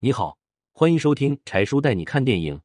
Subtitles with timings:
[0.00, 0.38] 你好，
[0.70, 2.60] 欢迎收听柴叔带你看电影，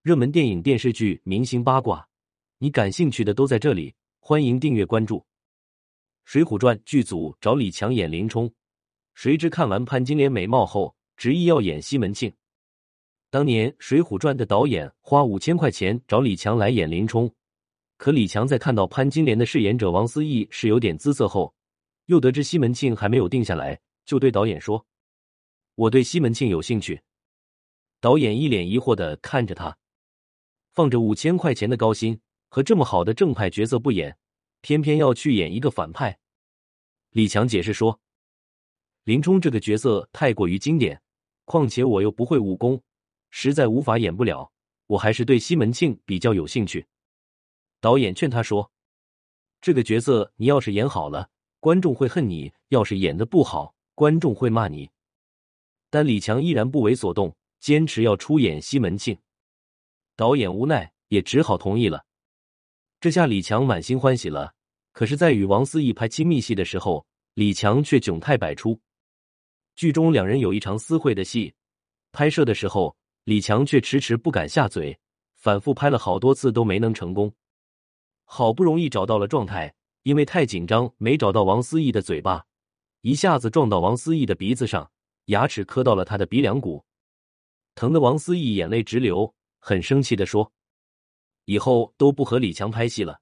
[0.00, 2.08] 热门电影、电视剧、明星八卦，
[2.56, 3.94] 你感兴趣的都在这里。
[4.20, 5.18] 欢迎订阅关注。
[6.24, 8.50] 《水浒传》剧组找李强演林冲，
[9.14, 12.32] 谁知看完潘金莲美貌后，执意要演西门庆。
[13.28, 17.30] 当年《水浒传》的导演花五千块钱找李强来演林冲，
[17.98, 21.52] 可李强在看到潘金莲的饰演者王思义是有点姿色后，
[22.06, 24.82] 又得知西门庆还没有定下来，就对导演说。
[25.78, 27.00] 我对西门庆有兴趣。
[28.00, 29.78] 导演一脸疑惑的看着他，
[30.72, 34.18] 放着五千块钱的高薪和这么好的正派角色不演，
[34.60, 36.18] 偏偏要去演一个反派。
[37.10, 38.00] 李强解释说
[39.04, 41.00] ：“林冲这个角色太过于经典，
[41.44, 42.82] 况且我又不会武功，
[43.30, 44.50] 实在无法演不了。
[44.88, 46.84] 我还是对西门庆比较有兴趣。”
[47.80, 48.72] 导演劝他说
[49.62, 54.90] ：“这个角色你要是演好了，观众会恨你；要是演的不好，观众会骂你。”
[55.90, 59.18] 但李强依然不为所动，坚持要出演西门庆。
[60.16, 62.04] 导演无奈，也只好同意了。
[63.00, 64.54] 这下李强满心欢喜了。
[64.92, 68.80] 可是，在与王思义拍亲密戏的时候，李强却窘态百出。
[69.76, 71.54] 剧中两人有一场私会的戏，
[72.10, 74.98] 拍摄的时候，李强却迟迟不敢下嘴，
[75.36, 77.32] 反复拍了好多次都没能成功。
[78.24, 82.44] 好不容易找到了状态，因为太紧张，没找到王思义的嘴巴，
[83.02, 84.90] 一下子撞到王思义的鼻子上。
[85.28, 86.82] 牙齿磕到了他的鼻梁骨，
[87.74, 90.50] 疼得王思义眼泪直流，很生气的说
[91.44, 93.20] ：“以后都不和李强拍戏了。”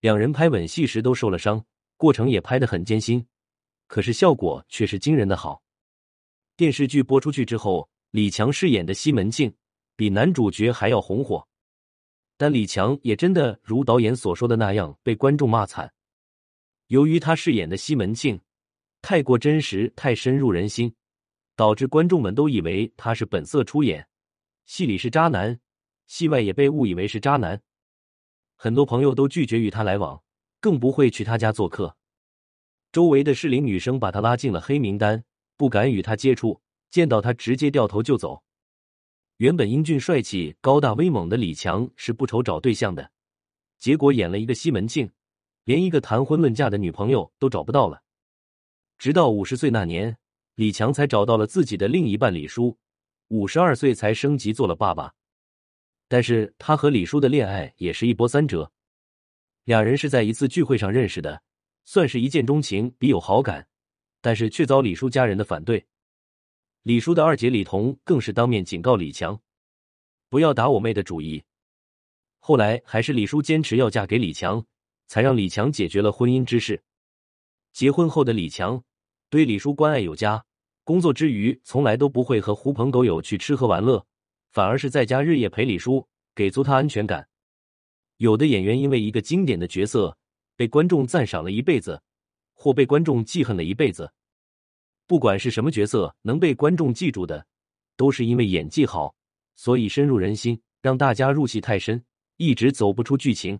[0.00, 1.64] 两人拍吻戏时都受了伤，
[1.96, 3.24] 过程也拍得很艰辛，
[3.86, 5.62] 可是效果却是惊人的好。
[6.56, 9.54] 电视剧播出去之后，李强饰演的西门庆
[9.94, 11.46] 比男主角还要红火，
[12.36, 15.94] 但李强也真的如导演所说的那样被观众骂惨。
[16.88, 18.40] 由于他饰演的西门庆
[19.00, 20.92] 太过真实，太深入人心。
[21.56, 24.08] 导致观众们都以为他是本色出演，
[24.66, 25.60] 戏里是渣男，
[26.06, 27.62] 戏外也被误以为是渣男。
[28.56, 30.22] 很多朋友都拒绝与他来往，
[30.60, 31.96] 更不会去他家做客。
[32.90, 35.24] 周围的适龄女生把他拉进了黑名单，
[35.56, 36.60] 不敢与他接触，
[36.90, 38.42] 见到他直接掉头就走。
[39.36, 43.10] 原本英俊帅气、高大威猛的李强是不愁找对象的，
[43.78, 45.10] 结果演了一个西门庆，
[45.64, 48.02] 连一个谈婚论嫁的女朋友都找不到了。
[48.98, 50.16] 直到五十岁那年。
[50.56, 52.78] 李强才找到了自己的另一半李叔，
[53.28, 55.12] 五十二岁才升级做了爸爸。
[56.06, 58.70] 但是他和李叔的恋爱也是一波三折，
[59.64, 61.42] 两人是在一次聚会上认识的，
[61.84, 63.66] 算是一见钟情，比有好感，
[64.20, 65.84] 但是却遭李叔家人的反对。
[66.82, 69.40] 李叔的二姐李彤更是当面警告李强，
[70.28, 71.42] 不要打我妹的主意。
[72.38, 74.64] 后来还是李叔坚持要嫁给李强，
[75.08, 76.84] 才让李强解决了婚姻之事。
[77.72, 78.84] 结婚后的李强。
[79.34, 80.44] 对李叔关爱有加，
[80.84, 84.06] 工作之余从来都不会和狐朋狗友去吃喝玩乐，
[84.52, 86.06] 反而是在家日夜陪李叔，
[86.36, 87.28] 给足他安全感。
[88.18, 90.16] 有的演员因为一个经典的角色
[90.54, 92.00] 被观众赞赏了一辈子，
[92.52, 94.08] 或被观众记恨了一辈子。
[95.04, 97.44] 不管是什么角色能被观众记住的，
[97.96, 99.16] 都是因为演技好，
[99.56, 102.00] 所以深入人心，让大家入戏太深，
[102.36, 103.58] 一直走不出剧情。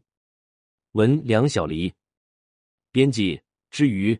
[0.92, 1.92] 文梁小黎，
[2.92, 3.40] 编辑
[3.72, 4.16] 之余。